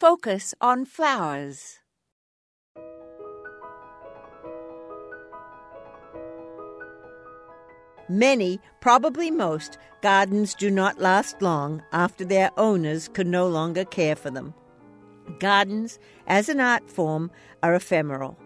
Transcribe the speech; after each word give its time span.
Focus 0.00 0.54
on 0.60 0.84
flowers. 0.84 1.80
Many, 8.08 8.60
probably 8.80 9.32
most, 9.32 9.76
gardens 10.00 10.54
do 10.54 10.70
not 10.70 11.00
last 11.00 11.42
long 11.42 11.82
after 11.92 12.24
their 12.24 12.52
owners 12.56 13.08
can 13.08 13.32
no 13.32 13.48
longer 13.48 13.84
care 13.84 14.14
for 14.14 14.30
them. 14.30 14.54
Gardens, 15.40 15.98
as 16.28 16.48
an 16.48 16.60
art 16.60 16.88
form, 16.88 17.32
are 17.64 17.74
ephemeral. 17.74 18.38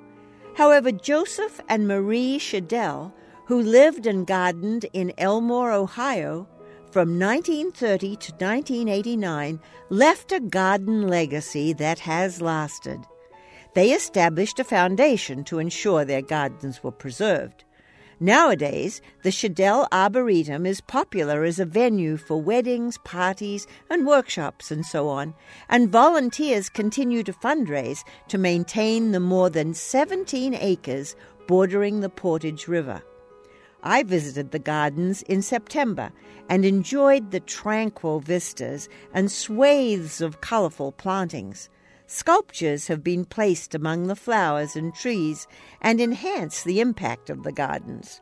However, 0.56 0.90
Joseph 0.90 1.60
and 1.68 1.86
Marie 1.86 2.38
Schedel, 2.38 3.12
who 3.44 3.60
lived 3.60 4.06
and 4.06 4.26
gardened 4.26 4.86
in 4.94 5.12
Elmore, 5.18 5.70
Ohio, 5.70 6.48
from 6.92 7.18
1930 7.18 8.16
to 8.16 8.32
1989, 8.32 9.58
left 9.88 10.30
a 10.30 10.40
garden 10.40 11.08
legacy 11.08 11.72
that 11.72 11.98
has 12.00 12.42
lasted. 12.42 13.00
They 13.74 13.92
established 13.92 14.60
a 14.60 14.64
foundation 14.64 15.42
to 15.44 15.58
ensure 15.58 16.04
their 16.04 16.20
gardens 16.20 16.84
were 16.84 16.92
preserved. 16.92 17.64
Nowadays, 18.20 19.00
the 19.22 19.32
Schedel 19.32 19.88
Arboretum 19.90 20.66
is 20.66 20.82
popular 20.82 21.44
as 21.44 21.58
a 21.58 21.64
venue 21.64 22.18
for 22.18 22.40
weddings, 22.40 22.98
parties, 22.98 23.66
and 23.88 24.06
workshops 24.06 24.70
and 24.70 24.84
so 24.84 25.08
on, 25.08 25.34
and 25.70 25.90
volunteers 25.90 26.68
continue 26.68 27.22
to 27.22 27.32
fundraise 27.32 28.04
to 28.28 28.36
maintain 28.36 29.12
the 29.12 29.18
more 29.18 29.48
than 29.48 29.72
17 29.72 30.54
acres 30.54 31.16
bordering 31.48 32.00
the 32.00 32.10
Portage 32.10 32.68
River. 32.68 33.02
I 33.82 34.02
visited 34.02 34.50
the 34.50 34.58
gardens 34.58 35.22
in 35.22 35.42
September 35.42 36.12
and 36.48 36.64
enjoyed 36.64 37.30
the 37.30 37.40
tranquil 37.40 38.20
vistas 38.20 38.88
and 39.12 39.30
swathes 39.30 40.20
of 40.20 40.40
colorful 40.40 40.92
plantings. 40.92 41.68
Sculptures 42.06 42.88
have 42.88 43.02
been 43.02 43.24
placed 43.24 43.74
among 43.74 44.06
the 44.06 44.16
flowers 44.16 44.76
and 44.76 44.94
trees 44.94 45.46
and 45.80 46.00
enhance 46.00 46.62
the 46.62 46.80
impact 46.80 47.30
of 47.30 47.42
the 47.42 47.52
gardens. 47.52 48.20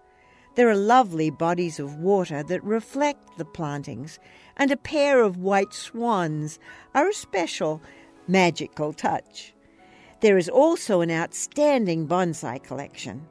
There 0.54 0.68
are 0.68 0.76
lovely 0.76 1.30
bodies 1.30 1.78
of 1.78 1.96
water 1.96 2.42
that 2.42 2.64
reflect 2.64 3.38
the 3.38 3.44
plantings, 3.44 4.18
and 4.56 4.70
a 4.70 4.76
pair 4.76 5.22
of 5.22 5.36
white 5.36 5.72
swans 5.72 6.58
are 6.94 7.08
a 7.08 7.14
special 7.14 7.80
magical 8.26 8.92
touch. 8.92 9.54
There 10.20 10.36
is 10.36 10.48
also 10.48 11.00
an 11.00 11.10
outstanding 11.10 12.06
bonsai 12.06 12.62
collection. 12.62 13.26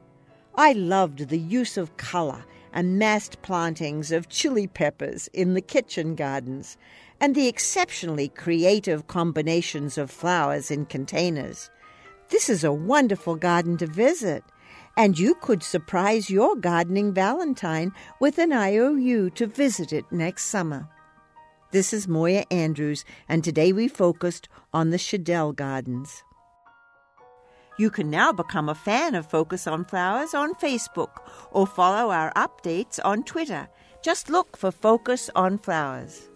I 0.56 0.72
loved 0.72 1.28
the 1.28 1.38
use 1.38 1.76
of 1.76 1.96
color 1.96 2.44
and 2.72 2.98
massed 2.98 3.40
plantings 3.42 4.12
of 4.12 4.28
chili 4.28 4.66
peppers 4.66 5.28
in 5.32 5.54
the 5.54 5.60
kitchen 5.60 6.14
gardens 6.14 6.76
and 7.20 7.34
the 7.34 7.48
exceptionally 7.48 8.28
creative 8.28 9.06
combinations 9.06 9.98
of 9.98 10.10
flowers 10.10 10.70
in 10.70 10.86
containers. 10.86 11.70
This 12.30 12.48
is 12.48 12.64
a 12.64 12.72
wonderful 12.72 13.36
garden 13.36 13.76
to 13.78 13.86
visit, 13.86 14.44
and 14.96 15.18
you 15.18 15.34
could 15.34 15.62
surprise 15.62 16.30
your 16.30 16.56
gardening 16.56 17.12
Valentine 17.12 17.92
with 18.20 18.38
an 18.38 18.52
IOU 18.52 19.30
to 19.30 19.46
visit 19.46 19.92
it 19.92 20.04
next 20.10 20.44
summer. 20.44 20.88
This 21.72 21.92
is 21.92 22.08
Moya 22.08 22.44
Andrews, 22.50 23.04
and 23.28 23.44
today 23.44 23.72
we 23.72 23.88
focused 23.88 24.48
on 24.72 24.90
the 24.90 24.98
Schedel 24.98 25.52
Gardens. 25.52 26.24
You 27.80 27.88
can 27.88 28.10
now 28.10 28.30
become 28.30 28.68
a 28.68 28.74
fan 28.74 29.14
of 29.14 29.24
Focus 29.24 29.66
on 29.66 29.86
Flowers 29.86 30.34
on 30.34 30.52
Facebook 30.56 31.22
or 31.50 31.66
follow 31.66 32.10
our 32.10 32.30
updates 32.34 33.00
on 33.02 33.22
Twitter. 33.22 33.70
Just 34.02 34.28
look 34.28 34.54
for 34.54 34.70
Focus 34.70 35.30
on 35.34 35.56
Flowers. 35.56 36.29